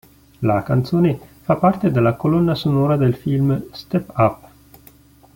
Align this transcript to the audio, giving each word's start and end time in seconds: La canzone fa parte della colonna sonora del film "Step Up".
La 0.41 0.63
canzone 0.63 1.15
fa 1.43 1.57
parte 1.57 1.91
della 1.91 2.15
colonna 2.15 2.55
sonora 2.55 2.97
del 2.97 3.13
film 3.13 3.65
"Step 3.71 4.11
Up". 4.17 4.47